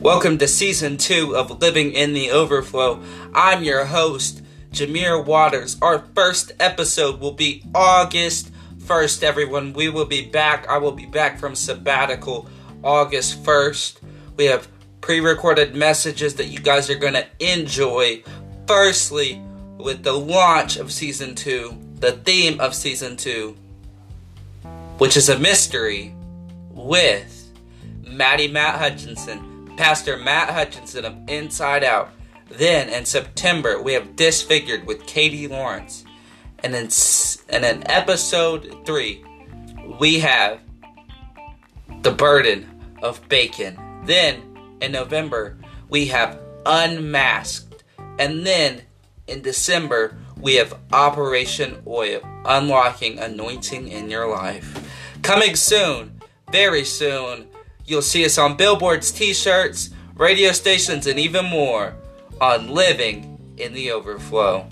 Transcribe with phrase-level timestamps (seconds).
[0.00, 3.02] Welcome to season two of Living in the Overflow.
[3.34, 5.76] I'm your host, Jameer Waters.
[5.82, 9.72] Our first episode will be August 1st, everyone.
[9.72, 10.68] We will be back.
[10.68, 12.48] I will be back from sabbatical
[12.84, 13.98] August 1st.
[14.36, 14.68] We have
[15.00, 18.22] pre recorded messages that you guys are going to enjoy.
[18.68, 19.42] Firstly,
[19.78, 23.56] with the launch of season two, the theme of season two,
[24.98, 26.14] which is a mystery
[26.70, 27.52] with
[28.06, 29.47] Maddie Matt Hutchinson,
[29.78, 32.10] Pastor Matt Hutchinson of Inside Out.
[32.50, 36.04] Then in September, we have Disfigured with Katie Lawrence.
[36.64, 36.88] And in,
[37.48, 39.24] and in episode three,
[40.00, 40.58] we have
[42.02, 42.68] The Burden
[43.04, 43.78] of Bacon.
[44.04, 44.42] Then
[44.80, 45.56] in November,
[45.88, 47.84] we have Unmasked.
[48.18, 48.82] And then
[49.28, 54.90] in December, we have Operation Oil, unlocking anointing in your life.
[55.22, 56.20] Coming soon,
[56.50, 57.46] very soon,
[57.88, 61.94] you'll see us on billboards, t shirts, radio stations, and even more
[62.40, 64.68] on Living in the Overflow.